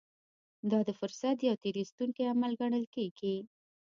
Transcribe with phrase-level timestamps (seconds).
[0.71, 3.35] دا د فرصت يو تېر ايستونکی عمل ګڼل کېږي.